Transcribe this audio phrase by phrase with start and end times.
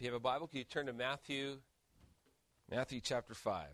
[0.00, 1.58] If you have a Bible, can you turn to Matthew,
[2.70, 3.66] Matthew chapter 5.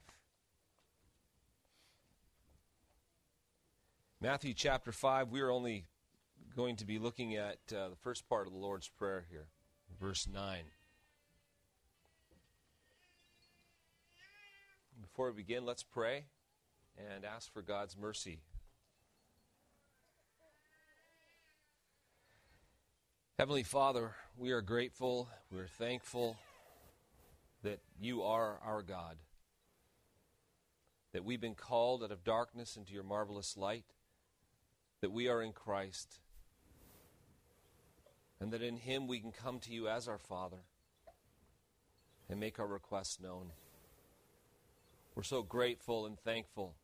[4.20, 5.84] Matthew chapter 5, we are only
[6.56, 9.46] going to be looking at uh, the first part of the Lord's Prayer here,
[10.00, 10.64] verse 9.
[15.00, 16.24] Before we begin, let's pray
[16.98, 18.40] and ask for God's mercy.
[23.38, 26.36] Heavenly Father, we are grateful, we are thankful
[27.62, 29.16] that you are our God,
[31.12, 33.86] that we've been called out of darkness into your marvelous light,
[35.00, 36.20] that we are in Christ,
[38.38, 40.64] and that in Him we can come to you as our Father
[42.28, 43.52] and make our requests known.
[45.14, 46.74] We're so grateful and thankful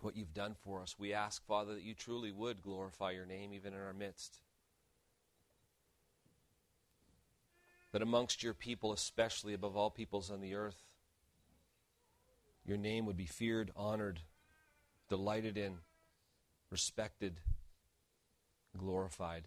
[0.00, 0.98] what you've done for us.
[0.98, 4.38] We ask, Father, that you truly would glorify your name even in our midst.
[7.96, 10.76] That amongst your people, especially above all peoples on the earth,
[12.66, 14.20] your name would be feared, honored,
[15.08, 15.78] delighted in,
[16.70, 17.40] respected,
[18.76, 19.44] glorified.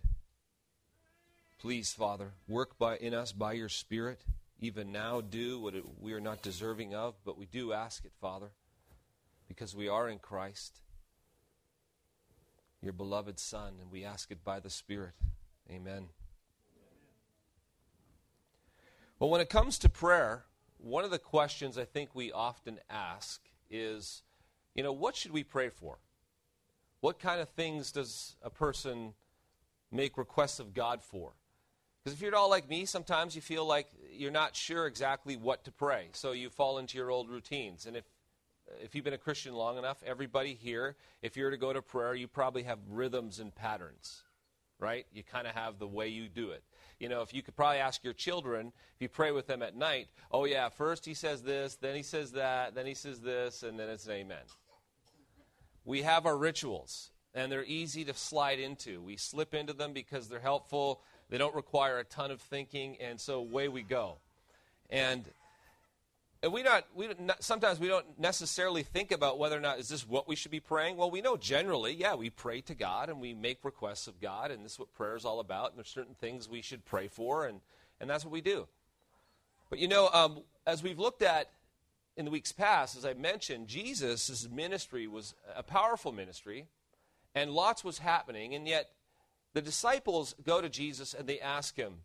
[1.59, 4.21] Please, Father, work by, in us by your Spirit
[4.59, 8.13] even now do what it, we are not deserving of, but we do ask it,
[8.19, 8.49] Father,
[9.47, 10.79] because we are in Christ,
[12.81, 15.13] your beloved Son, and we ask it by the Spirit.
[15.69, 16.07] Amen.
[19.19, 20.45] Well, when it comes to prayer,
[20.77, 24.23] one of the questions I think we often ask is,
[24.73, 25.97] you know, what should we pray for?
[27.01, 29.13] What kind of things does a person
[29.91, 31.33] make requests of God for?
[32.01, 35.35] Because if you're at all like me, sometimes you feel like you're not sure exactly
[35.35, 36.07] what to pray.
[36.13, 37.87] So you fall into your old routines.
[37.87, 38.05] And if,
[38.81, 42.15] if you've been a Christian long enough, everybody here, if you're to go to prayer,
[42.15, 44.23] you probably have rhythms and patterns,
[44.79, 45.05] right?
[45.11, 46.63] You kind of have the way you do it.
[46.99, 49.75] You know, if you could probably ask your children, if you pray with them at
[49.75, 53.63] night, oh, yeah, first he says this, then he says that, then he says this,
[53.63, 54.37] and then it's an amen.
[55.85, 59.01] We have our rituals, and they're easy to slide into.
[59.01, 63.19] We slip into them because they're helpful they don't require a ton of thinking, and
[63.19, 64.17] so away we go.
[64.89, 65.23] And
[66.41, 69.89] and we not we not, sometimes we don't necessarily think about whether or not is
[69.89, 70.95] this what we should be praying.
[70.95, 74.51] Well, we know generally, yeah, we pray to God and we make requests of God,
[74.51, 75.69] and this is what prayer is all about.
[75.69, 77.59] And there's certain things we should pray for, and
[77.99, 78.67] and that's what we do.
[79.69, 81.49] But you know, um, as we've looked at
[82.15, 86.67] in the weeks past, as I mentioned, Jesus' ministry was a powerful ministry,
[87.35, 88.89] and lots was happening, and yet
[89.53, 92.01] the disciples go to Jesus and they ask him,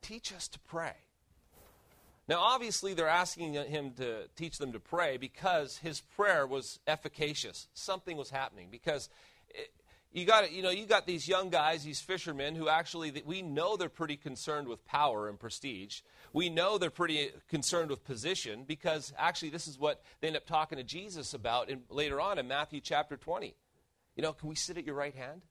[0.00, 0.94] Teach us to pray.
[2.32, 7.68] Now, obviously, they're asking him to teach them to pray because his prayer was efficacious.
[7.74, 9.10] Something was happening because
[9.50, 9.70] it,
[10.12, 13.76] you got you know you got these young guys, these fishermen who actually we know
[13.76, 16.00] they're pretty concerned with power and prestige.
[16.32, 20.46] We know they're pretty concerned with position because actually this is what they end up
[20.46, 23.54] talking to Jesus about in, later on in Matthew chapter 20.
[24.16, 25.42] You know, can we sit at your right hand?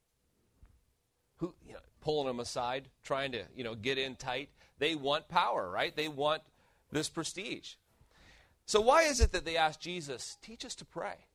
[1.41, 4.49] who, you know, pulling them aside, trying to, you know, get in tight.
[4.77, 5.93] They want power, right?
[5.95, 6.43] They want
[6.91, 7.73] this prestige.
[8.65, 11.25] So why is it that they ask Jesus, teach us to pray?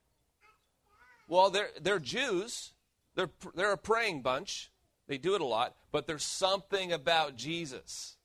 [1.28, 2.72] Well, they're, they're Jews.
[3.14, 4.70] They're, they're a praying bunch.
[5.08, 5.74] They do it a lot.
[5.92, 8.16] But there's something about Jesus.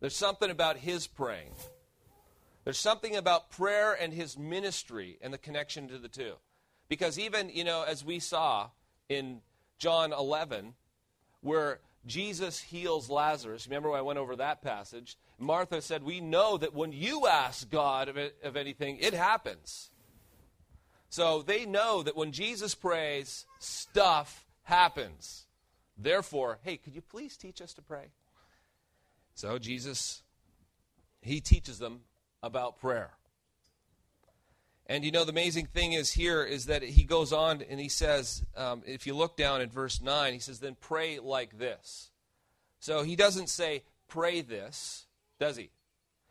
[0.00, 1.52] There's something about his praying.
[2.64, 6.34] There's something about prayer and his ministry and the connection to the two.
[6.88, 8.70] Because even, you know, as we saw
[9.08, 9.40] in
[9.78, 10.74] John 11,
[11.40, 13.66] where Jesus heals Lazarus.
[13.66, 15.16] Remember, I went over that passage.
[15.38, 19.90] Martha said, We know that when you ask God of, of anything, it happens.
[21.08, 25.46] So they know that when Jesus prays, stuff happens.
[25.96, 28.06] Therefore, hey, could you please teach us to pray?
[29.34, 30.22] So Jesus,
[31.20, 32.00] he teaches them
[32.42, 33.12] about prayer.
[34.86, 37.88] And you know, the amazing thing is here is that he goes on and he
[37.88, 42.10] says, um, if you look down at verse 9, he says, then pray like this.
[42.80, 45.03] So he doesn't say, pray this,
[45.38, 45.70] does he?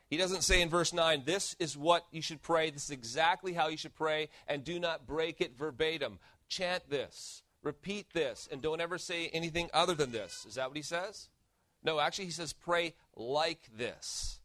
[0.10, 3.54] He doesn't say in verse 9, this is what you should pray, this is exactly
[3.54, 6.20] how you should pray, and do not break it verbatim.
[6.50, 10.46] Chant this, repeat this, and don't ever say anything other than this.
[10.48, 11.30] Is that what he says?
[11.84, 14.40] No, actually, he says, pray like this.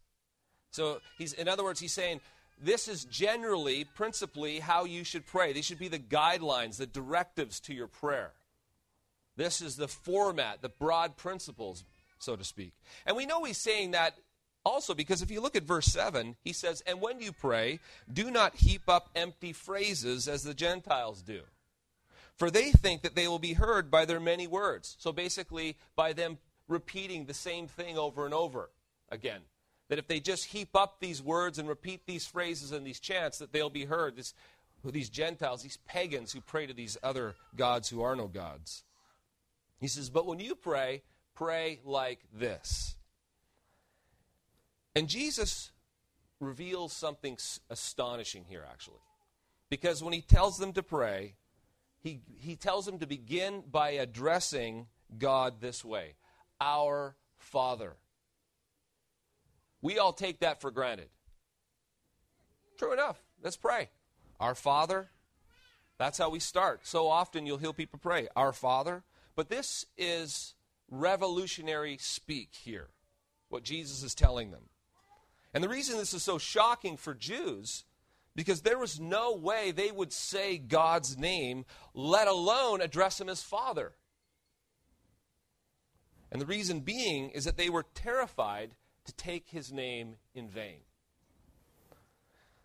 [0.71, 2.21] So he's, in other words, he's saying,
[2.61, 5.53] this is generally, principally, how you should pray.
[5.53, 8.33] These should be the guidelines, the directives to your prayer.
[9.37, 11.85] This is the format, the broad principles,
[12.19, 12.73] so to speak.
[13.07, 14.15] And we know he's saying that
[14.65, 17.81] also because if you look at verse 7, he says, And when you pray,
[18.13, 21.41] do not heap up empty phrases as the Gentiles do.
[22.37, 24.97] For they think that they will be heard by their many words.
[25.01, 26.39] So basically, by them
[26.69, 28.71] repeating the same thing over and over
[29.11, 29.41] again.
[29.89, 33.39] That if they just heap up these words and repeat these phrases and these chants,
[33.39, 34.17] that they'll be heard.
[34.17, 34.35] This,
[34.85, 38.85] these Gentiles, these pagans who pray to these other gods who are no gods.
[39.81, 41.03] He says, But when you pray,
[41.35, 42.97] pray like this.
[44.95, 45.71] And Jesus
[46.41, 47.37] reveals something
[47.71, 49.01] astonishing here, actually.
[49.71, 51.35] Because when he tells them to pray,
[52.01, 54.87] he, he tells them to begin by addressing
[55.19, 56.15] God this way
[56.61, 57.97] Our Father.
[59.81, 61.09] We all take that for granted.
[62.79, 63.23] True enough.
[63.43, 63.91] Let's pray.
[64.41, 65.11] Our Father.
[65.99, 66.87] That's how we start.
[66.87, 69.03] So often you'll hear people pray, Our Father.
[69.35, 70.55] But this is
[70.91, 72.89] revolutionary speak here,
[73.49, 74.63] what Jesus is telling them.
[75.55, 77.85] And the reason this is so shocking for Jews
[78.39, 81.65] because there was no way they would say God's name,
[81.95, 83.93] let alone address him as Father.
[86.31, 90.81] And the reason being is that they were terrified to take his name in vain.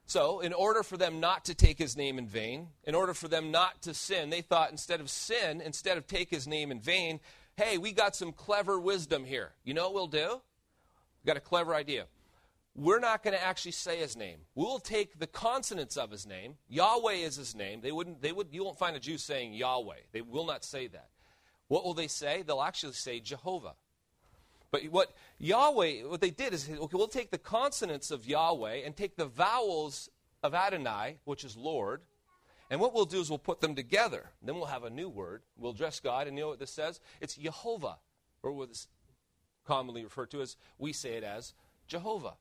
[0.06, 3.29] So, in order for them not to take his name in vain, in order for
[3.29, 6.81] them not to sin, they thought instead of sin, instead of take his name in
[6.81, 7.21] vain,
[7.56, 9.53] hey, we got some clever wisdom here.
[9.63, 10.41] You know what we'll do?
[11.24, 12.06] We got a clever idea
[12.75, 14.39] we're not going to actually say his name.
[14.55, 16.55] We'll take the consonants of his name.
[16.69, 17.81] Yahweh is his name.
[17.81, 19.97] They wouldn't, they would, you won't find a Jew saying Yahweh.
[20.11, 21.09] They will not say that.
[21.67, 22.41] What will they say?
[22.41, 23.73] They'll actually say Jehovah.
[24.71, 28.95] But what Yahweh, what they did is, okay, we'll take the consonants of Yahweh and
[28.95, 30.09] take the vowels
[30.41, 32.01] of Adonai, which is Lord,
[32.71, 34.31] and what we'll do is we'll put them together.
[34.41, 35.43] Then we'll have a new word.
[35.57, 36.99] We'll address God, and you know what this says?
[37.21, 37.97] It's Jehovah,
[38.41, 38.87] or what is
[39.63, 41.53] commonly referred to as, we say it as
[41.87, 42.33] Jehovah.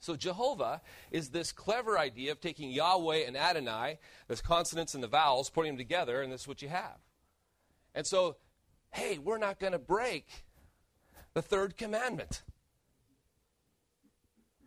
[0.00, 0.80] So Jehovah
[1.10, 3.98] is this clever idea of taking Yahweh and Adonai,
[4.28, 6.98] those consonants and the vowels, putting them together, and this is what you have.
[7.94, 8.36] And so,
[8.90, 10.28] hey, we're not going to break
[11.34, 12.42] the third commandment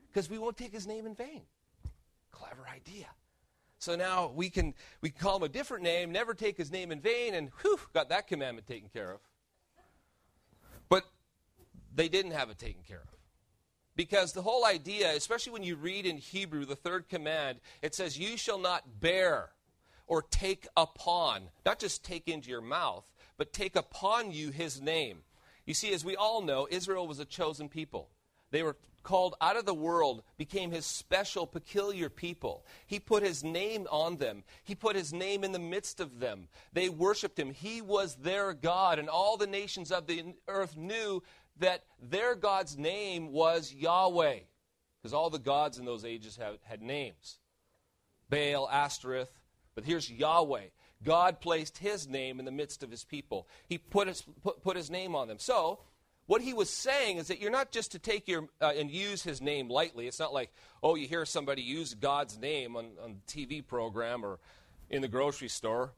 [0.08, 1.44] because we won't take his name in vain.
[2.32, 3.08] Clever idea.
[3.80, 6.92] So now we can we can call him a different name, never take his name
[6.92, 9.22] in vain, and whew, got that commandment taken care of.
[10.88, 11.06] But
[11.96, 13.21] they didn't have it taken care of.
[14.02, 18.18] Because the whole idea, especially when you read in Hebrew the third command, it says,
[18.18, 19.50] You shall not bear
[20.08, 23.06] or take upon, not just take into your mouth,
[23.38, 25.20] but take upon you his name.
[25.68, 28.10] You see, as we all know, Israel was a chosen people.
[28.50, 32.66] They were called out of the world, became his special, peculiar people.
[32.86, 36.48] He put his name on them, he put his name in the midst of them.
[36.74, 37.54] They worshiped him.
[37.54, 41.22] He was their God, and all the nations of the earth knew
[41.60, 44.40] that their God's name was Yahweh,
[45.02, 47.40] because all the gods in those ages had, had names
[48.30, 49.32] Baal, Ashtoreth,
[49.76, 50.68] but here's Yahweh.
[51.04, 53.48] God placed his name in the midst of his people.
[53.68, 55.40] He put his, put, put his name on them.
[55.40, 55.80] So,
[56.28, 59.24] what he was saying is that you're not just to take your uh, and use
[59.24, 60.08] his name lightly.
[60.08, 64.40] It's not like, oh, you hear somebody use God's name on, on TV program or
[64.90, 65.94] in the grocery store,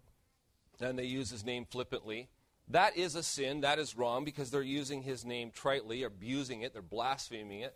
[0.79, 2.29] and they use his name flippantly.
[2.69, 3.61] That is a sin.
[3.61, 7.75] That is wrong because they're using his name tritely, abusing it, they're blaspheming it.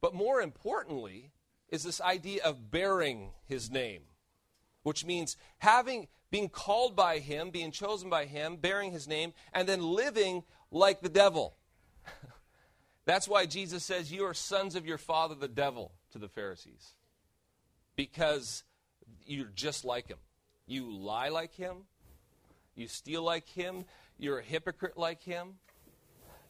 [0.00, 1.30] But more importantly,
[1.68, 4.02] is this idea of bearing his name,
[4.82, 9.68] which means having being called by him, being chosen by him, bearing his name, and
[9.68, 11.56] then living like the devil.
[13.04, 16.94] That's why Jesus says, You are sons of your father, the devil, to the Pharisees.
[17.96, 18.62] Because
[19.26, 20.18] you're just like him.
[20.66, 21.78] You lie like him,
[22.80, 23.84] you steal like him.
[24.18, 25.54] You're a hypocrite like him.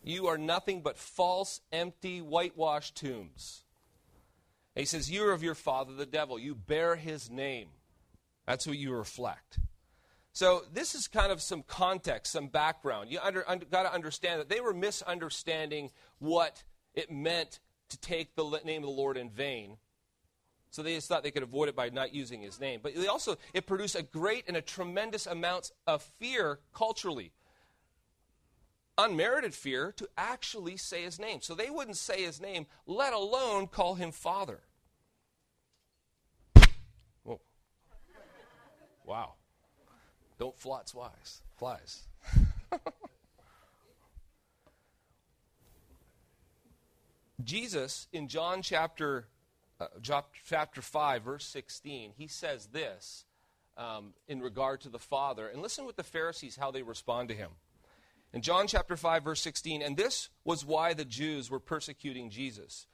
[0.03, 3.65] You are nothing but false, empty, whitewashed tombs.
[4.75, 6.39] And he says, You're of your father, the devil.
[6.39, 7.69] You bear his name.
[8.47, 9.59] That's what you reflect.
[10.33, 13.11] So, this is kind of some context, some background.
[13.11, 16.63] You under, under, got to understand that they were misunderstanding what
[16.95, 17.59] it meant
[17.91, 19.77] to take the name of the Lord in vain
[20.71, 22.81] so they just thought they could avoid it by not using his name.
[22.83, 27.33] But they also, it produced a great and a tremendous amount of fear culturally.
[28.97, 31.41] Unmerited fear to actually say his name.
[31.41, 34.61] So they wouldn't say his name, let alone call him father.
[37.25, 37.41] Whoa.
[39.05, 39.33] Wow.
[40.39, 41.43] Don't flots wise.
[41.57, 42.07] Flies.
[47.43, 49.27] Jesus in John chapter
[49.81, 49.87] uh,
[50.45, 53.25] chapter 5, verse 16, he says this
[53.77, 55.49] um, in regard to the Father.
[55.49, 57.51] And listen with the Pharisees, how they respond to him.
[58.33, 62.87] In John chapter 5, verse 16, and this was why the Jews were persecuting Jesus.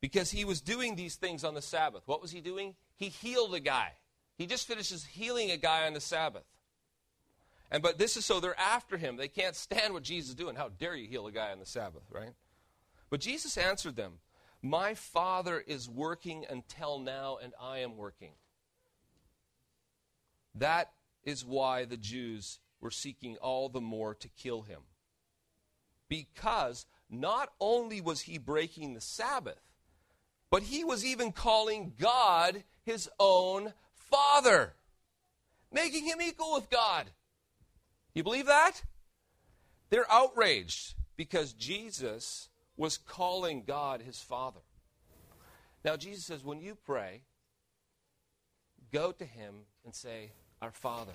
[0.00, 2.02] Because he was doing these things on the Sabbath.
[2.06, 2.74] What was he doing?
[2.96, 3.92] He healed a guy.
[4.36, 6.44] He just finishes healing a guy on the Sabbath.
[7.70, 9.16] And but this is so they're after him.
[9.16, 10.56] They can't stand what Jesus is doing.
[10.56, 12.34] How dare you heal a guy on the Sabbath, right?
[13.08, 14.14] But Jesus answered them,
[14.64, 18.32] My Father is working until now, and I am working.
[20.54, 20.90] That
[21.22, 24.80] is why the Jews were seeking all the more to kill him.
[26.08, 29.60] Because not only was he breaking the Sabbath,
[30.50, 34.76] but he was even calling God his own Father,
[35.70, 37.10] making him equal with God.
[38.14, 38.82] You believe that?
[39.90, 44.60] They're outraged because Jesus was calling God his Father.
[45.84, 47.22] Now, Jesus says, when you pray,
[48.92, 49.54] go to him
[49.84, 51.12] and say, Our Father.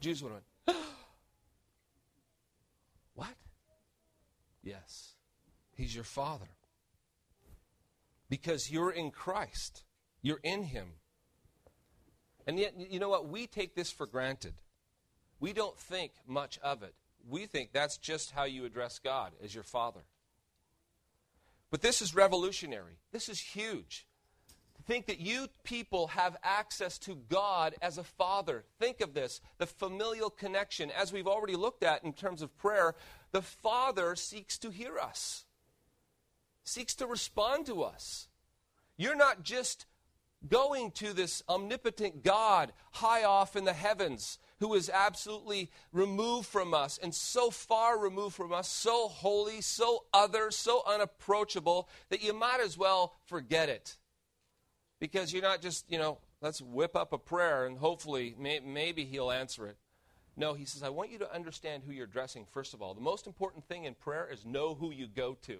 [0.00, 0.78] Jews would have went,
[3.14, 3.34] What?
[4.62, 5.14] Yes,
[5.74, 6.48] he's your Father.
[8.28, 9.84] Because you're in Christ,
[10.22, 10.88] you're in him.
[12.46, 13.28] And yet, you know what?
[13.28, 14.54] We take this for granted.
[15.40, 16.94] We don't think much of it.
[17.28, 20.00] We think that's just how you address God as your Father.
[21.70, 22.98] But this is revolutionary.
[23.12, 24.06] This is huge.
[24.76, 28.64] To think that you people have access to God as a Father.
[28.78, 30.90] Think of this the familial connection.
[30.90, 32.94] As we've already looked at in terms of prayer,
[33.32, 35.44] the Father seeks to hear us,
[36.64, 38.28] seeks to respond to us.
[38.96, 39.86] You're not just
[40.46, 46.74] going to this omnipotent God high off in the heavens who is absolutely removed from
[46.74, 52.32] us and so far removed from us, so holy, so other, so unapproachable that you
[52.32, 53.96] might as well forget it.
[55.00, 59.04] Because you're not just, you know, let's whip up a prayer and hopefully may, maybe
[59.04, 59.76] he'll answer it.
[60.36, 62.94] No, he says, I want you to understand who you're addressing, first of all.
[62.94, 65.58] The most important thing in prayer is know who you go to.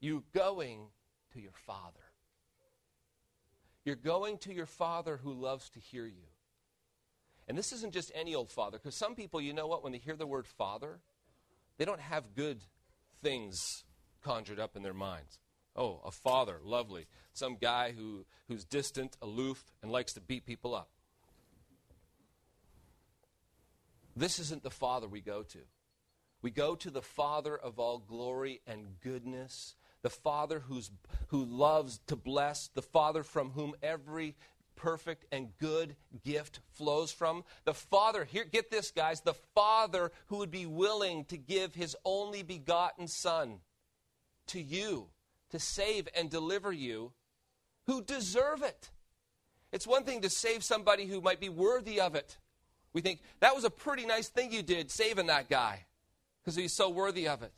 [0.00, 0.86] You're going
[1.32, 2.00] to your Father.
[3.84, 6.31] You're going to your Father who loves to hear you.
[7.52, 9.98] And this isn't just any old father, because some people, you know what, when they
[9.98, 11.00] hear the word father,
[11.76, 12.64] they don't have good
[13.22, 13.84] things
[14.22, 15.38] conjured up in their minds.
[15.76, 17.08] Oh, a father, lovely.
[17.34, 20.88] Some guy who, who's distant, aloof, and likes to beat people up.
[24.16, 25.58] This isn't the Father we go to.
[26.40, 30.90] We go to the Father of all glory and goodness, the Father who's,
[31.26, 34.36] who loves to bless, the Father from whom every
[34.82, 37.44] perfect and good gift flows from.
[37.64, 41.94] The Father, here, get this, guys, the Father who would be willing to give his
[42.04, 43.60] only begotten Son
[44.48, 45.06] to you
[45.50, 47.12] to save and deliver you
[47.86, 48.90] who deserve it.
[49.70, 52.36] It's one thing to save somebody who might be worthy of it.
[52.92, 55.86] We think, that was a pretty nice thing you did, saving that guy,
[56.40, 57.52] because he's so worthy of it.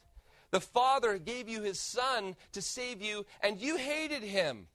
[0.51, 4.69] The Father gave you his Son to save you, and you hated him.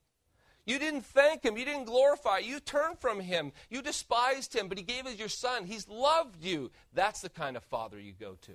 [0.65, 1.57] You didn't thank him.
[1.57, 2.39] You didn't glorify.
[2.39, 3.51] You turned from him.
[3.69, 5.65] You despised him, but he gave us your son.
[5.65, 6.71] He's loved you.
[6.93, 8.51] That's the kind of father you go to.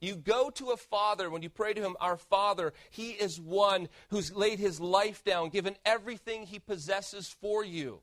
[0.00, 2.72] You go to a father when you pray to him, Our Father.
[2.90, 8.00] He is one who's laid his life down, given everything he possesses for you.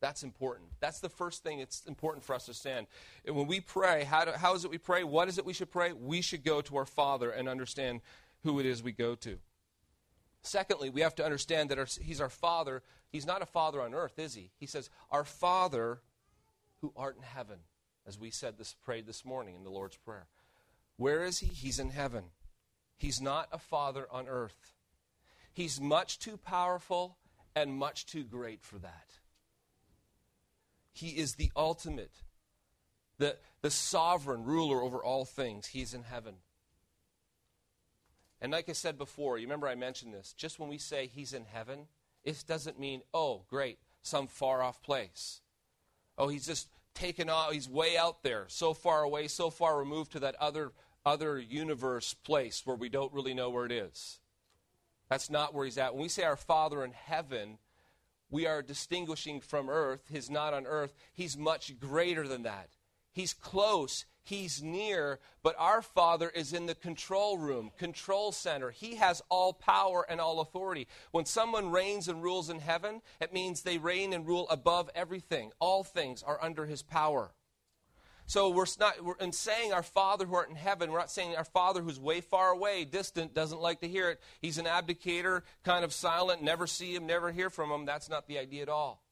[0.00, 0.68] That's important.
[0.80, 2.86] That's the first thing it's important for us to understand.
[3.24, 5.02] And when we pray, how, do, how is it we pray?
[5.02, 5.92] What is it we should pray?
[5.92, 8.00] We should go to our Father and understand
[8.42, 9.38] who it is we go to.
[10.44, 12.82] Secondly, we have to understand that our, He's our Father.
[13.10, 14.50] He's not a Father on earth, is He?
[14.60, 16.00] He says, Our Father
[16.82, 17.60] who art in heaven,
[18.06, 20.26] as we said this, prayed this morning in the Lord's Prayer.
[20.98, 21.46] Where is He?
[21.46, 22.24] He's in heaven.
[22.98, 24.74] He's not a Father on earth.
[25.54, 27.16] He's much too powerful
[27.56, 29.18] and much too great for that.
[30.92, 32.12] He is the ultimate,
[33.18, 35.68] the, the sovereign ruler over all things.
[35.68, 36.34] He's in heaven.
[38.44, 41.32] And like I said before, you remember I mentioned this, just when we say he's
[41.32, 41.86] in heaven,
[42.24, 45.40] it doesn't mean, oh, great, some far off place.
[46.18, 50.12] Oh, he's just taken off, he's way out there, so far away, so far removed
[50.12, 50.72] to that other,
[51.06, 54.20] other universe place where we don't really know where it is.
[55.08, 55.94] That's not where he's at.
[55.94, 57.56] When we say our Father in heaven,
[58.28, 60.02] we are distinguishing from earth.
[60.10, 60.92] He's not on earth.
[61.14, 62.68] He's much greater than that.
[63.10, 64.04] He's close.
[64.26, 68.70] He's near, but our Father is in the control room, control center.
[68.70, 70.88] He has all power and all authority.
[71.10, 75.52] When someone reigns and rules in heaven, it means they reign and rule above everything.
[75.60, 77.32] All things are under his power.
[78.26, 81.36] So we're not we're, in saying our Father who art in heaven, we're not saying
[81.36, 84.20] our Father who's way far away, distant, doesn't like to hear it.
[84.40, 87.84] He's an abdicator, kind of silent, never see him, never hear from him.
[87.84, 89.02] That's not the idea at all.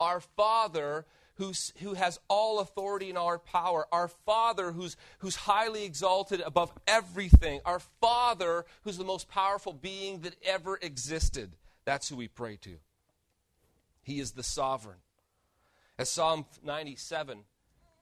[0.00, 1.06] Our Father
[1.36, 6.72] who's, who has all authority and all power, our Father who's, who's highly exalted above
[6.86, 11.56] everything, our Father who's the most powerful being that ever existed.
[11.84, 12.76] That's who we pray to.
[14.02, 14.98] He is the sovereign.
[15.98, 17.40] As Psalm 97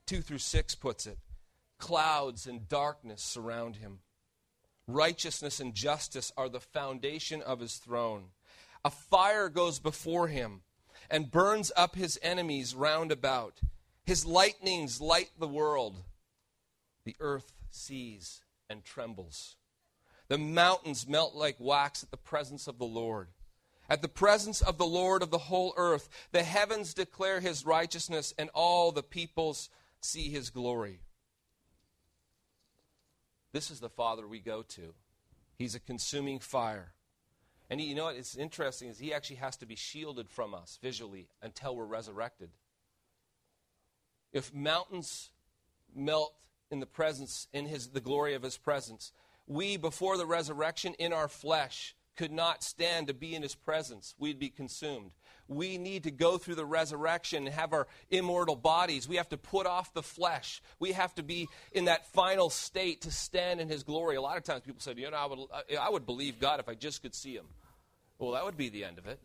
[0.07, 1.19] 2 through 6 puts it.
[1.79, 4.01] Clouds and darkness surround him.
[4.87, 8.27] Righteousness and justice are the foundation of his throne.
[8.85, 10.61] A fire goes before him
[11.11, 13.61] and burns up his enemies round about.
[14.05, 16.03] His lightnings light the world.
[17.05, 19.57] The earth sees and trembles.
[20.29, 23.29] The mountains melt like wax at the presence of the Lord.
[23.89, 28.33] At the presence of the Lord of the whole earth, the heavens declare his righteousness,
[28.39, 29.69] and all the peoples
[30.01, 31.01] see his glory.
[33.53, 34.95] This is the Father we go to.
[35.57, 36.95] He's a consuming fire.
[37.71, 38.17] And he, you know what?
[38.17, 42.51] It's interesting is he actually has to be shielded from us visually until we're resurrected.
[44.33, 45.31] If mountains
[45.95, 46.35] melt
[46.71, 49.13] in the presence, in his, the glory of his presence,
[49.47, 54.15] we, before the resurrection, in our flesh, could not stand to be in his presence.
[54.19, 55.13] We'd be consumed.
[55.47, 59.07] We need to go through the resurrection and have our immortal bodies.
[59.07, 60.63] We have to put off the flesh.
[60.79, 64.17] We have to be in that final state to stand in his glory.
[64.17, 65.39] A lot of times people say, you know, I would,
[65.79, 67.47] I would believe God if I just could see him.
[68.19, 69.21] Well, that would be the end of it.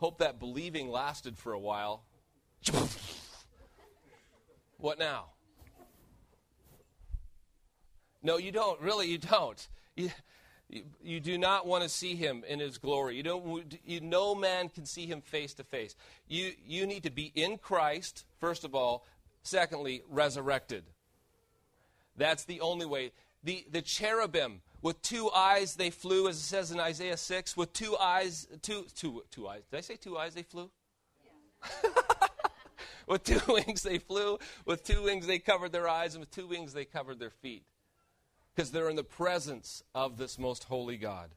[0.00, 2.04] Hope that believing lasted for a while.
[4.78, 5.26] what now?
[8.22, 8.80] No, you don't.
[8.80, 9.68] Really, you don't.
[9.96, 10.10] You,
[10.68, 13.16] you, you, do not want to see him in his glory.
[13.16, 13.78] You don't.
[13.84, 15.96] You, no man can see him face to face.
[16.28, 19.06] You you need to be in Christ first of all.
[19.42, 20.84] Secondly, resurrected.
[22.16, 23.12] That's the only way.
[23.42, 27.56] The the cherubim with two eyes they flew, as it says in Isaiah six.
[27.56, 29.62] With two eyes, two two two eyes.
[29.70, 30.70] Did I say two eyes they flew?
[31.24, 31.90] Yeah.
[33.06, 34.38] with two wings they flew.
[34.66, 37.64] With two wings they covered their eyes, and with two wings they covered their feet
[38.54, 41.30] because they're in the presence of this most holy God.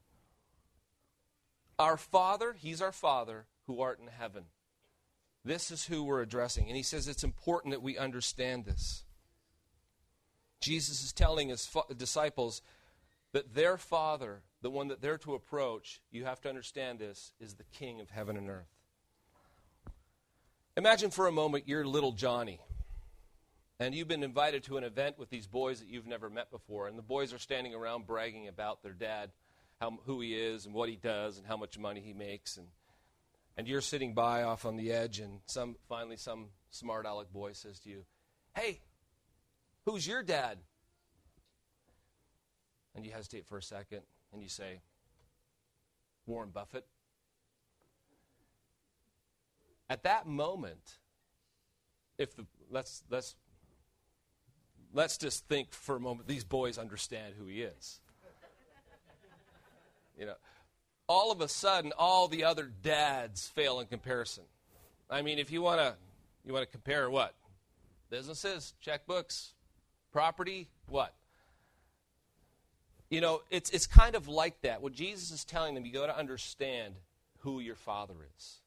[1.79, 4.45] Our Father, He's our Father who art in heaven.
[5.45, 6.67] This is who we're addressing.
[6.67, 9.03] And He says it's important that we understand this.
[10.61, 12.61] Jesus is telling His disciples
[13.33, 17.55] that their Father, the one that they're to approach, you have to understand this, is
[17.55, 18.69] the King of heaven and earth.
[20.77, 22.59] Imagine for a moment you're little Johnny
[23.79, 26.87] and you've been invited to an event with these boys that you've never met before,
[26.87, 29.31] and the boys are standing around bragging about their dad,
[29.81, 32.67] how, who he is, and what he does, and how much money he makes, and
[33.55, 37.53] and you're sitting by off on the edge, and some finally some smart aleck boy
[37.53, 38.05] says to you,
[38.55, 38.81] "Hey,
[39.85, 40.59] who's your dad?"
[42.95, 44.81] And you hesitate for a second, and you say,
[46.25, 46.87] "Warren Buffett."
[49.89, 50.97] At that moment,
[52.17, 53.35] if the let's let's
[54.93, 57.99] let's just think for a moment these boys understand who he is.
[60.15, 60.35] You know,
[61.07, 64.43] all of a sudden, all the other dads fail in comparison.
[65.09, 65.95] I mean, if you want to,
[66.45, 67.33] you want to compare what?
[68.11, 69.53] Businesses, checkbooks,
[70.11, 71.13] property, what?
[73.09, 74.81] You know, it's, it's kind of like that.
[74.81, 76.95] What Jesus is telling them, you got to understand
[77.39, 78.59] who your father is.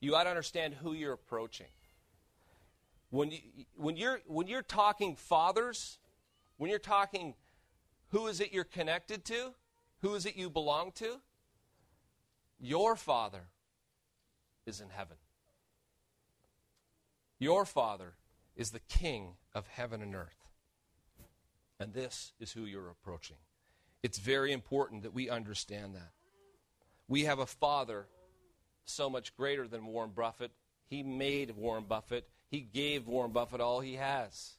[0.00, 1.66] You got to understand who you're approaching.
[3.14, 3.38] When, you,
[3.76, 5.98] when, you're, when you're talking fathers,
[6.56, 7.34] when you're talking
[8.08, 9.54] who is it you're connected to,
[10.00, 11.20] who is it you belong to,
[12.58, 13.42] your father
[14.66, 15.16] is in heaven.
[17.38, 18.14] Your father
[18.56, 20.48] is the king of heaven and earth.
[21.78, 23.36] And this is who you're approaching.
[24.02, 26.10] It's very important that we understand that.
[27.06, 28.08] We have a father
[28.84, 30.50] so much greater than Warren Buffett.
[30.88, 32.28] He made Warren Buffett.
[32.54, 34.52] He gave Warren Buffett all he has.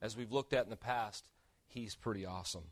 [0.00, 1.28] As we've looked at in the past,
[1.66, 2.62] he's pretty awesome.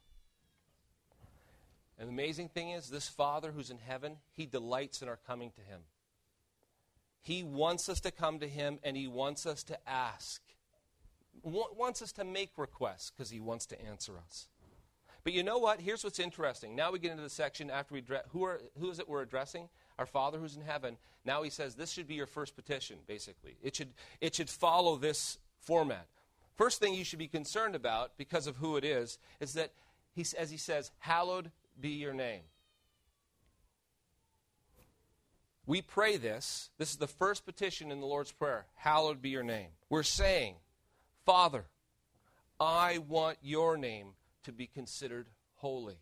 [1.99, 5.51] And the amazing thing is, this Father who's in heaven, he delights in our coming
[5.57, 5.81] to him.
[7.21, 10.41] He wants us to come to him and he wants us to ask.
[11.43, 14.47] Wants us to make requests because he wants to answer us.
[15.25, 15.81] But you know what?
[15.81, 16.77] Here's what's interesting.
[16.77, 19.23] Now we get into the section after we address who, are, who is it we're
[19.23, 19.69] addressing?
[20.01, 20.97] Our Father who's in heaven.
[21.27, 23.59] Now he says this should be your first petition, basically.
[23.63, 23.91] It should,
[24.23, 26.07] it should follow this format.
[26.57, 29.73] First thing you should be concerned about, because of who it is, is that,
[30.15, 32.41] he, as he says, hallowed be your name.
[35.67, 36.71] We pray this.
[36.79, 38.65] This is the first petition in the Lord's Prayer.
[38.77, 39.69] Hallowed be your name.
[39.91, 40.55] We're saying,
[41.27, 41.67] Father,
[42.59, 45.99] I want your name to be considered holy.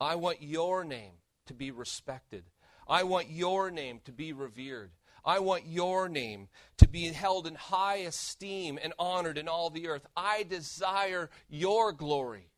[0.00, 1.12] I want your name
[1.46, 2.44] to be respected.
[2.92, 4.90] I want your name to be revered.
[5.24, 9.88] I want your name to be held in high esteem and honored in all the
[9.88, 10.06] earth.
[10.14, 12.50] I desire your glory.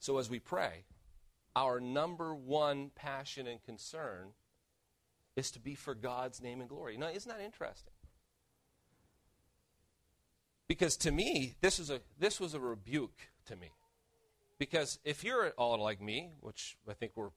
[0.00, 0.84] So, as we pray,
[1.54, 4.28] our number one passion and concern
[5.36, 6.96] is to be for God's name and glory.
[6.96, 7.92] Now, isn't that interesting?
[10.68, 13.72] Because to me, this, is a, this was a rebuke to me.
[14.58, 17.30] Because if you're all like me, which I think we're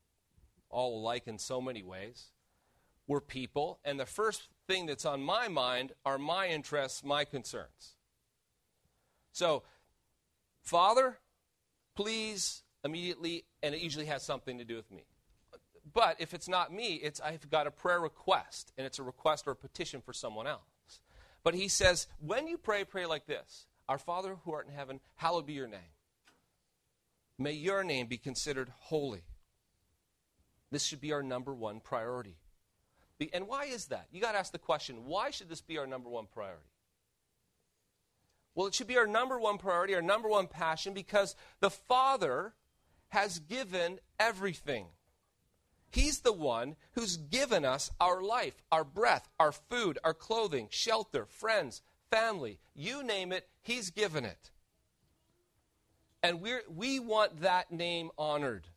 [0.69, 2.31] all alike in so many ways,
[3.07, 7.95] we're people, and the first thing that's on my mind are my interests, my concerns.
[9.31, 9.63] So,
[10.61, 11.19] Father,
[11.95, 15.03] please immediately, and it usually has something to do with me.
[15.93, 19.47] But if it's not me, it's I've got a prayer request, and it's a request
[19.47, 20.61] or a petition for someone else.
[21.43, 24.99] But he says, when you pray, pray like this Our Father who art in heaven,
[25.15, 25.91] hallowed be your name.
[27.41, 29.23] May your name be considered holy.
[30.69, 32.37] This should be our number one priority.
[33.33, 34.07] And why is that?
[34.11, 36.69] You got to ask the question why should this be our number one priority?
[38.53, 42.53] Well, it should be our number one priority, our number one passion, because the Father
[43.09, 44.87] has given everything.
[45.89, 51.25] He's the one who's given us our life, our breath, our food, our clothing, shelter,
[51.25, 52.59] friends, family.
[52.73, 54.51] You name it, He's given it.
[56.23, 58.67] And we we want that name honored.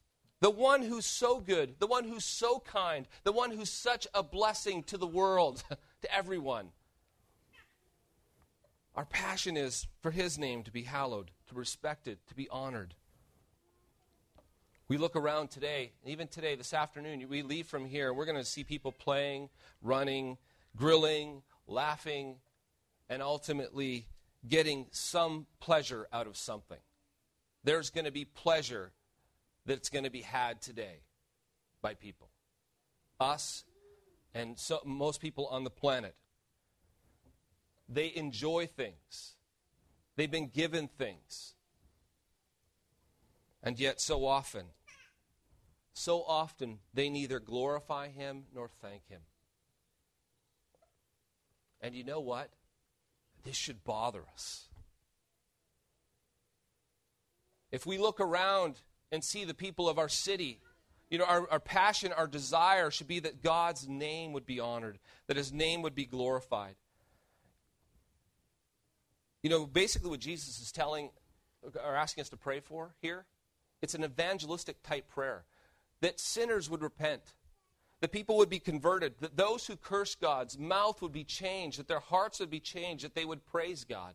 [0.41, 4.23] The one who's so good, the one who's so kind, the one who's such a
[4.23, 5.63] blessing to the world,
[6.03, 6.69] to everyone.
[8.95, 12.95] Our passion is for His name to be hallowed, to be respected, to be honored.
[14.87, 18.45] We look around today, even today, this afternoon, we leave from here, we're going to
[18.45, 19.49] see people playing,
[19.81, 20.37] running,
[20.77, 22.37] grilling, laughing,
[23.09, 24.07] and ultimately
[24.47, 26.79] getting some pleasure out of something.
[27.65, 28.93] There's going to be pleasure
[29.67, 31.01] that's going to be had today
[31.81, 32.29] by people.
[33.19, 33.65] Us
[34.35, 36.15] and so, most people on the planet.
[37.89, 39.35] They enjoy things,
[40.17, 41.55] they've been given things.
[43.63, 44.67] And yet, so often,
[45.95, 49.23] so often, they neither glorify Him nor thank Him.
[51.81, 52.51] And you know what?
[53.43, 54.69] This should bother us.
[57.75, 58.77] If we look around
[59.11, 60.61] and see the people of our city,
[61.11, 65.01] you know, our, our passion, our desire should be that God's name would be honored,
[65.27, 66.77] that His name would be glorified.
[69.43, 71.11] You know, basically what Jesus is telling
[71.63, 73.27] or asking us to pray for here
[73.83, 75.45] it's an evangelistic type prayer
[76.01, 77.35] that sinners would repent,
[78.01, 81.89] that people would be converted, that those who curse God's mouth would be changed, that
[81.89, 84.15] their hearts would be changed, that they would praise God,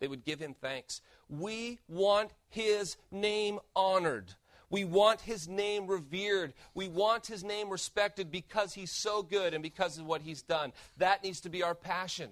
[0.00, 1.00] they would give Him thanks.
[1.28, 4.34] We want His name honored.
[4.68, 6.54] We want His name revered.
[6.74, 10.72] We want His name respected because He's so good and because of what He's done.
[10.98, 12.30] That needs to be our passion.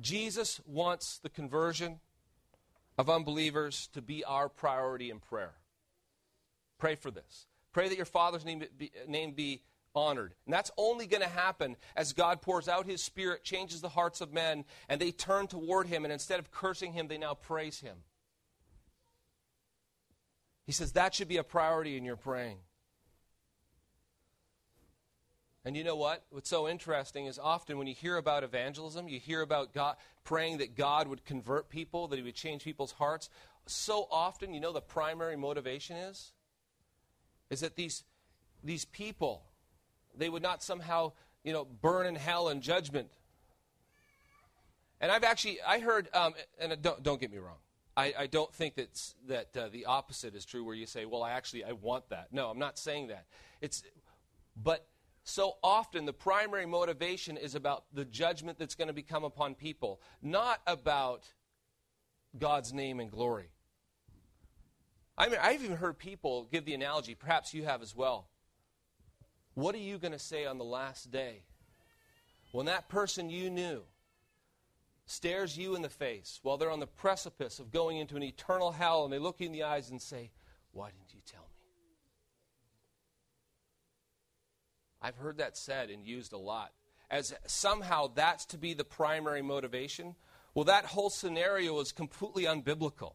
[0.00, 2.00] Jesus wants the conversion
[2.98, 5.54] of unbelievers to be our priority in prayer.
[6.78, 7.46] Pray for this.
[7.72, 9.62] Pray that your Father's name be, name be
[9.96, 10.34] honored.
[10.44, 14.20] And that's only going to happen as God pours out His Spirit, changes the hearts
[14.20, 17.80] of men, and they turn toward Him, and instead of cursing Him, they now praise
[17.80, 17.96] Him.
[20.64, 22.58] He says that should be a priority in your praying.
[25.64, 26.24] And you know what?
[26.30, 30.58] What's so interesting is often when you hear about evangelism, you hear about God praying
[30.58, 33.28] that God would convert people, that He would change people's hearts.
[33.66, 36.32] So often, you know, the primary motivation is
[37.50, 38.04] is that these
[38.62, 39.42] these people
[40.16, 41.12] they would not somehow
[41.44, 43.10] you know burn in hell and judgment.
[45.00, 47.58] And I've actually I heard, um, and don't don't get me wrong.
[47.98, 51.22] I, I don't think that's, that uh, the opposite is true, where you say, "Well,
[51.22, 53.24] I actually I want that." No, I'm not saying that.
[53.62, 53.82] It's,
[54.54, 54.86] but
[55.24, 60.00] so often the primary motivation is about the judgment that's going to become upon people,
[60.22, 61.24] not about
[62.38, 63.48] God's name and glory.
[65.18, 68.28] I mean, I've even heard people give the analogy, perhaps you have as well.
[69.56, 71.40] What are you going to say on the last day
[72.52, 73.84] when that person you knew
[75.06, 78.70] stares you in the face while they're on the precipice of going into an eternal
[78.70, 80.30] hell and they look you in the eyes and say,
[80.72, 81.48] Why didn't you tell me?
[85.00, 86.72] I've heard that said and used a lot.
[87.10, 90.16] As somehow that's to be the primary motivation.
[90.54, 93.14] Well, that whole scenario is completely unbiblical.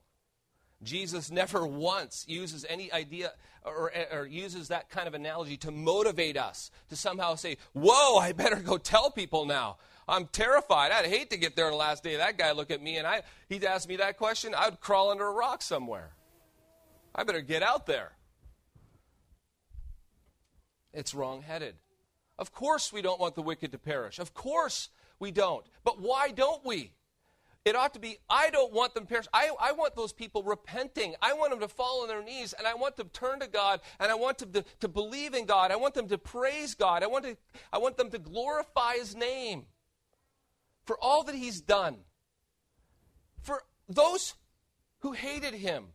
[0.83, 6.35] Jesus never once uses any idea or, or, uses that kind of analogy to motivate
[6.35, 9.77] us to somehow say, Whoa, I better go tell people now.
[10.07, 10.91] I'm terrified.
[10.91, 12.17] I'd hate to get there the last day.
[12.17, 14.55] That guy look at me and I, he'd ask me that question.
[14.57, 16.15] I'd crawl under a rock somewhere.
[17.13, 18.13] I better get out there.
[20.93, 21.75] It's wrong-headed.
[22.39, 24.17] Of course we don't want the wicked to perish.
[24.17, 24.89] Of course
[25.19, 25.65] we don't.
[25.83, 26.93] But why don't we?
[27.63, 29.27] It ought to be, I don't want them perish.
[29.33, 31.13] I, I want those people repenting.
[31.21, 33.47] I want them to fall on their knees, and I want them to turn to
[33.47, 35.71] God, and I want them to, to believe in God.
[35.71, 37.03] I want them to praise God.
[37.03, 37.37] I want, to,
[37.71, 39.65] I want them to glorify His name
[40.85, 41.97] for all that He's done.
[43.43, 44.33] For those
[44.99, 45.85] who hated Him,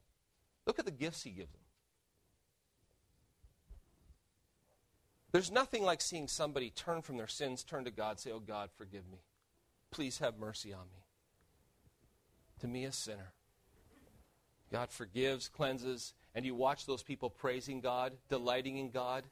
[0.67, 1.61] look at the gifts He gives them.
[5.33, 8.71] There's nothing like seeing somebody turn from their sins, turn to God, say, Oh God,
[8.77, 9.19] forgive me.
[9.91, 11.06] Please have mercy on me.
[12.61, 13.33] To me, a sinner.
[14.73, 19.25] God forgives, cleanses, and you watch those people praising God, delighting in God.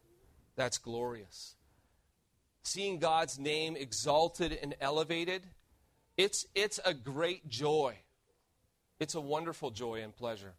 [0.57, 1.57] That's glorious.
[2.63, 5.43] Seeing God's name exalted and elevated,
[6.17, 7.97] it's, it's a great joy.
[9.01, 10.55] It's a wonderful joy and pleasure.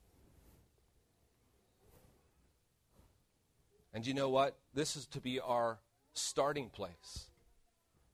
[3.94, 4.58] And you know what?
[4.74, 5.80] This is to be our
[6.14, 7.28] starting place.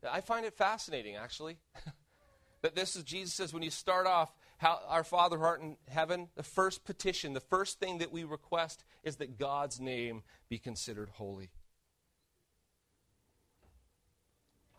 [0.09, 1.57] I find it fascinating, actually,
[2.61, 4.29] that this is Jesus says when you start off,
[4.61, 8.23] how, our Father who art in heaven, the first petition, the first thing that we
[8.23, 11.49] request is that God's name be considered holy.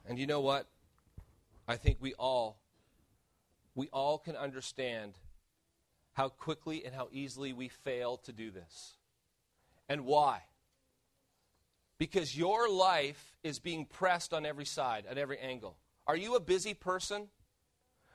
[0.09, 0.66] And you know what?
[1.68, 2.59] I think we all
[3.75, 5.14] we all can understand
[6.12, 8.97] how quickly and how easily we fail to do this.
[9.88, 10.42] And why?
[12.03, 15.77] because your life is being pressed on every side, at every angle.
[16.05, 17.29] Are you a busy person?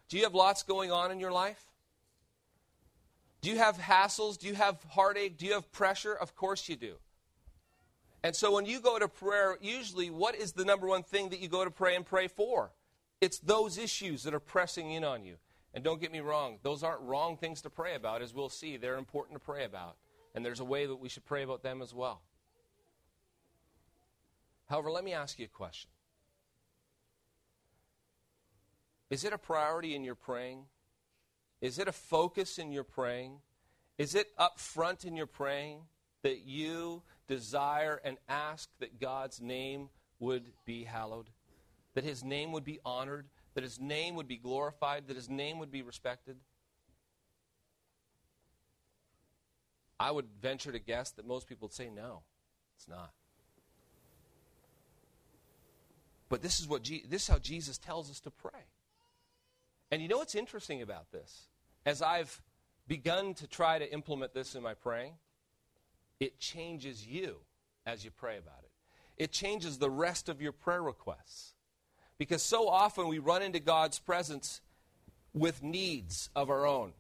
[0.10, 1.64] Do you have lots going on in your life?
[3.42, 4.38] Do you have hassles?
[4.38, 5.38] Do you have heartache?
[5.38, 6.14] Do you have pressure?
[6.14, 6.96] Of course you do.
[8.24, 11.40] And so when you go to prayer, usually what is the number one thing that
[11.40, 12.72] you go to pray and pray for?
[13.22, 15.36] It's those issues that are pressing in on you.
[15.74, 18.78] And don't get me wrong, those aren't wrong things to pray about, as we'll see.
[18.78, 19.98] They're important to pray about.
[20.34, 22.22] And there's a way that we should pray about them as well.
[24.70, 25.90] However, let me ask you a question
[29.10, 30.66] Is it a priority in your praying?
[31.62, 33.40] Is it a focus in your praying?
[33.98, 35.82] Is it up front in your praying
[36.24, 39.90] that you desire and ask that God's name
[40.20, 41.30] would be hallowed?
[41.96, 43.28] That his name would be honored?
[43.56, 45.08] That his name would be glorified?
[45.08, 46.38] That his name would be respected?
[50.00, 52.22] I would venture to guess that most people would say no,
[52.76, 53.12] it's not.
[56.30, 58.66] But this is what Je- this is how Jesus tells us to pray.
[59.92, 61.48] And you know what's interesting about this?
[61.86, 62.42] As I've
[62.88, 65.14] begun to try to implement this in my praying,
[66.20, 67.38] it changes you
[67.86, 68.72] as you pray about it.
[69.24, 71.54] It changes the rest of your prayer requests.
[72.18, 74.62] Because so often we run into God's presence
[75.34, 76.94] with needs of our own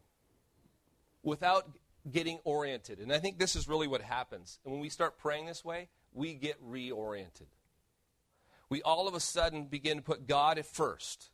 [1.23, 1.67] without
[2.09, 2.99] getting oriented.
[2.99, 4.59] And I think this is really what happens.
[4.63, 7.47] And when we start praying this way, we get reoriented
[8.69, 11.29] we all of a sudden begin to put God at first,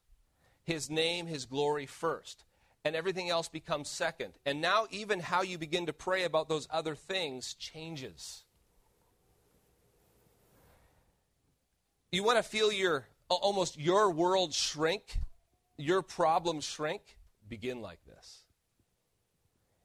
[0.66, 2.44] His name, His glory first,
[2.86, 4.34] and everything else becomes second.
[4.46, 8.44] And now, even how you begin to pray about those other things changes.
[12.12, 15.20] You want to feel your almost your world shrink,
[15.78, 17.02] your problems shrink?
[17.50, 18.40] Begin like this.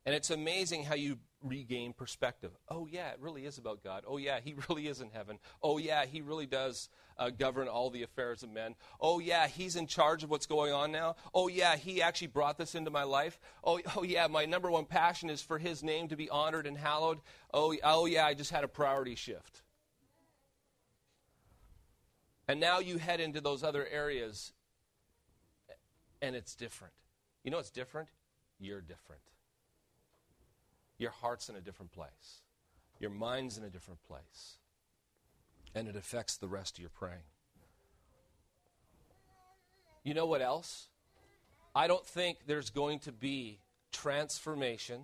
[0.04, 2.50] And it's amazing how you regain perspective.
[2.68, 4.04] Oh, yeah, it really is about God.
[4.06, 5.38] Oh, yeah, He really is in heaven.
[5.62, 8.74] Oh, yeah, He really does uh, govern all the affairs of men.
[9.00, 11.16] Oh, yeah, He's in charge of what's going on now.
[11.34, 13.38] Oh, yeah, He actually brought this into my life.
[13.62, 16.76] Oh, oh yeah, my number one passion is for His name to be honored and
[16.76, 17.18] hallowed.
[17.52, 19.62] Oh, oh yeah, I just had a priority shift.
[22.46, 24.52] And now you head into those other areas,
[26.22, 26.94] and it's different.
[27.44, 28.08] You know what's different?
[28.58, 29.20] You're different
[30.98, 32.42] your heart's in a different place.
[32.98, 34.58] Your mind's in a different place.
[35.74, 37.22] And it affects the rest of your praying.
[40.02, 40.88] You know what else?
[41.74, 43.60] I don't think there's going to be
[43.92, 45.02] transformation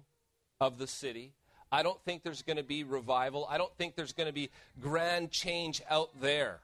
[0.60, 1.34] of the city.
[1.70, 3.46] I don't think there's going to be revival.
[3.48, 6.60] I don't think there's going to be grand change out there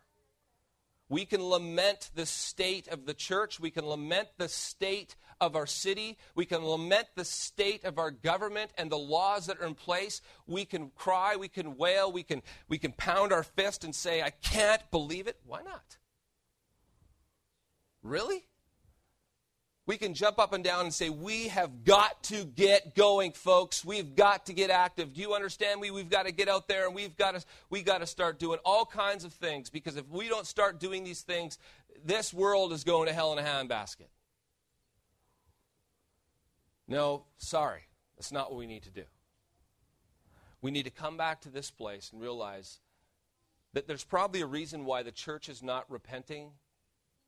[1.11, 3.59] we can lament the state of the church.
[3.59, 6.19] We can lament the state of our city.
[6.35, 10.21] We can lament the state of our government and the laws that are in place.
[10.47, 14.23] We can cry, we can wail, we can, we can pound our fist and say,
[14.23, 15.37] I can't believe it.
[15.45, 15.99] Why not?
[18.03, 18.45] Really?
[19.91, 23.85] we can jump up and down and say, We have got to get going, folks.
[23.85, 25.13] We've got to get active.
[25.15, 25.91] Do you understand me?
[25.91, 28.61] We've got to get out there and we've got to, we've got to start doing
[28.65, 31.59] all kinds of things because if we don't start doing these things,
[32.05, 34.07] this world is going to hell in a handbasket.
[36.91, 37.83] No, sorry.
[38.17, 39.05] That's not what we need to do.
[40.61, 42.81] We need to come back to this place and realize
[43.73, 46.51] that there's probably a reason why the church is not repenting,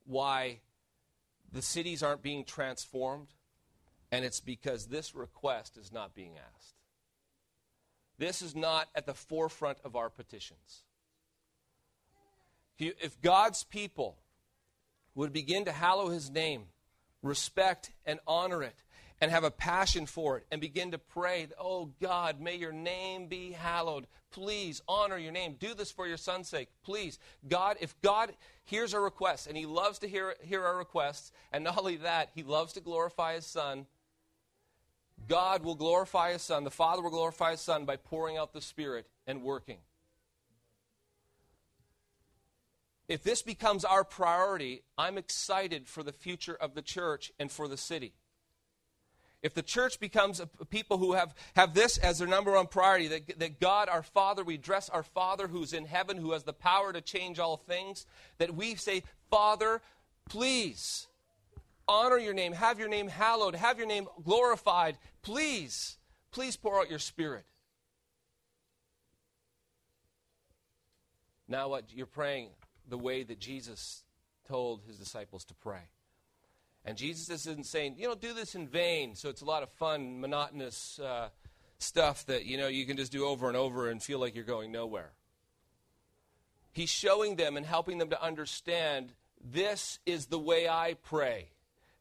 [0.04, 0.58] why
[1.50, 3.28] the cities aren't being transformed.
[4.10, 6.74] And it's because this request is not being asked.
[8.18, 10.82] This is not at the forefront of our petitions.
[12.78, 14.18] If God's people
[15.14, 16.64] would begin to hallow his name,
[17.22, 18.82] respect and honor it,
[19.22, 23.28] and have a passion for it, and begin to pray, Oh God, may your name
[23.28, 24.08] be hallowed.
[24.32, 25.54] Please honor your name.
[25.60, 26.68] Do this for your son's sake.
[26.82, 27.20] Please.
[27.48, 28.32] God, if God
[28.64, 32.30] hears our requests, and he loves to hear, hear our requests, and not only that,
[32.34, 33.86] he loves to glorify his son,
[35.28, 36.64] God will glorify his son.
[36.64, 39.78] The Father will glorify his son by pouring out the Spirit and working.
[43.06, 47.68] If this becomes our priority, I'm excited for the future of the church and for
[47.68, 48.14] the city.
[49.42, 53.08] If the church becomes a, people who have, have this as their number one priority,
[53.08, 56.52] that, that God, our Father, we dress our Father who's in heaven, who has the
[56.52, 58.06] power to change all things,
[58.38, 59.82] that we say, Father,
[60.28, 61.08] please
[61.88, 64.96] honor your name, have your name hallowed, have your name glorified.
[65.22, 65.96] Please,
[66.30, 67.44] please pour out your Spirit.
[71.48, 72.50] Now, what you're praying
[72.88, 74.04] the way that Jesus
[74.46, 75.88] told his disciples to pray.
[76.84, 79.14] And Jesus isn't saying, you know, do this in vain.
[79.14, 81.28] So it's a lot of fun, monotonous uh,
[81.78, 84.44] stuff that, you know, you can just do over and over and feel like you're
[84.44, 85.12] going nowhere.
[86.72, 89.12] He's showing them and helping them to understand
[89.44, 91.50] this is the way I pray.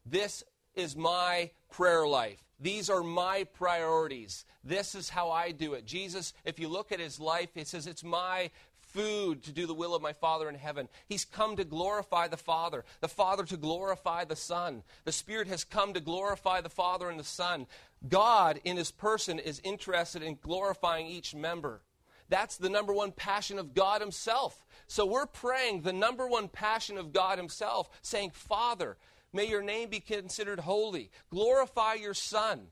[0.06, 0.42] This
[0.74, 2.42] is my prayer life.
[2.58, 4.44] These are my priorities.
[4.64, 5.84] This is how I do it.
[5.84, 8.50] Jesus, if you look at his life, he says, It's my
[8.92, 10.88] food to do the will of my Father in heaven.
[11.08, 14.82] He's come to glorify the Father, the Father to glorify the Son.
[15.04, 17.66] The Spirit has come to glorify the Father and the Son.
[18.08, 21.80] God, in His person, is interested in glorifying each member.
[22.28, 24.64] That's the number one passion of God Himself.
[24.86, 28.96] So we're praying the number one passion of God Himself, saying, Father,
[29.32, 31.10] may your name be considered holy.
[31.30, 32.68] Glorify your Son.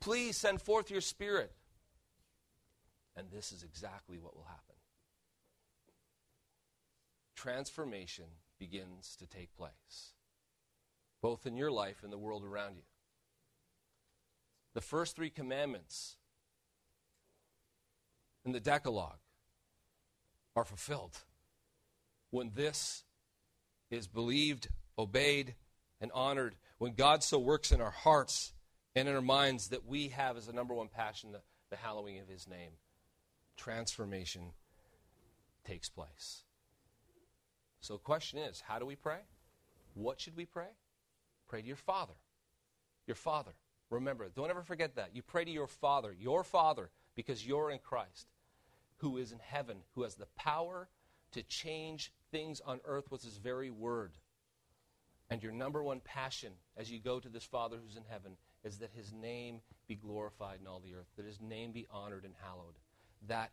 [0.00, 1.52] Please send forth your Spirit.
[3.16, 4.74] And this is exactly what will happen.
[7.36, 8.24] Transformation
[8.58, 10.14] begins to take place,
[11.20, 12.82] both in your life and the world around you.
[14.74, 16.16] The first three commandments
[18.44, 19.18] in the Decalogue
[20.56, 21.18] are fulfilled
[22.30, 23.04] when this
[23.90, 25.54] is believed, obeyed,
[26.00, 28.52] and honored, when God so works in our hearts
[28.96, 32.18] and in our minds that we have as a number one passion the, the hallowing
[32.18, 32.72] of His name
[33.56, 34.52] transformation
[35.64, 36.42] takes place.
[37.80, 39.20] So the question is how do we pray?
[39.94, 40.68] What should we pray?
[41.48, 42.14] Pray to your Father.
[43.06, 43.52] Your Father.
[43.90, 45.14] Remember, don't ever forget that.
[45.14, 48.26] You pray to your Father, your Father, because you're in Christ,
[48.96, 50.88] who is in heaven, who has the power
[51.32, 54.12] to change things on earth with his very word.
[55.30, 58.78] And your number one passion as you go to this Father who's in heaven is
[58.78, 62.34] that his name be glorified in all the earth, that his name be honored and
[62.42, 62.74] hallowed.
[63.28, 63.50] That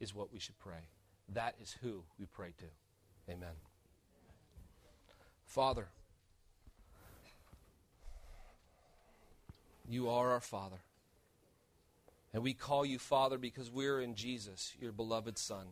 [0.00, 0.88] is what we should pray.
[1.32, 3.32] That is who we pray to.
[3.32, 3.54] Amen.
[5.46, 5.88] Father,
[9.88, 10.80] you are our Father.
[12.32, 15.68] And we call you Father because we're in Jesus, your beloved Son.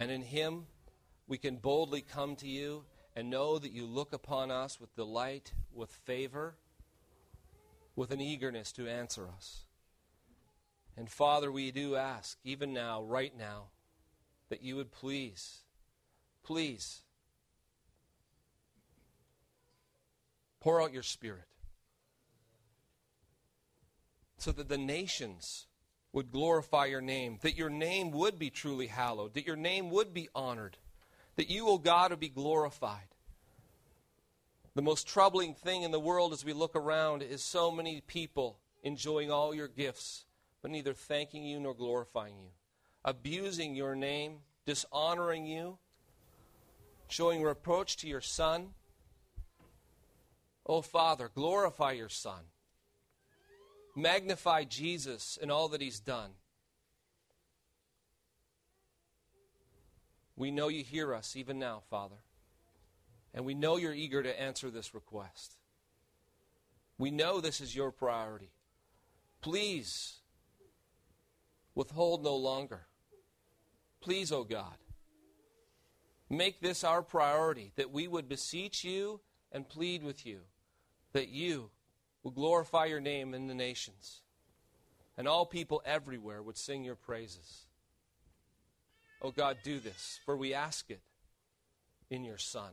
[0.00, 0.66] And in Him,
[1.28, 2.84] we can boldly come to you
[3.16, 6.56] and know that you look upon us with delight, with favor,
[7.94, 9.63] with an eagerness to answer us.
[10.96, 13.66] And Father, we do ask, even now, right now,
[14.48, 15.62] that you would please,
[16.44, 17.02] please
[20.60, 21.48] pour out your Spirit
[24.38, 25.66] so that the nations
[26.12, 30.14] would glorify your name, that your name would be truly hallowed, that your name would
[30.14, 30.76] be honored,
[31.36, 33.08] that you, O oh God, would be glorified.
[34.74, 38.58] The most troubling thing in the world as we look around is so many people
[38.82, 40.24] enjoying all your gifts
[40.64, 42.48] but neither thanking you nor glorifying you,
[43.04, 45.76] abusing your name, dishonoring you,
[47.06, 48.68] showing reproach to your Son.
[50.64, 52.40] Oh, Father, glorify your Son.
[53.94, 56.30] Magnify Jesus and all that He's done.
[60.34, 62.22] We know you hear us even now, Father.
[63.34, 65.58] And we know you're eager to answer this request.
[66.96, 68.48] We know this is your priority.
[69.42, 70.22] Please
[71.74, 72.86] withhold no longer.
[74.00, 74.76] Please, O oh God,
[76.28, 79.20] make this our priority that we would beseech you
[79.52, 80.40] and plead with you
[81.12, 81.70] that you
[82.22, 84.22] will glorify your name in the nations
[85.16, 87.66] and all people everywhere would sing your praises.
[89.22, 91.00] Oh God, do this, for we ask it
[92.10, 92.72] in your Son,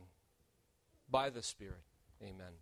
[1.10, 1.84] by the Spirit.
[2.22, 2.52] Amen.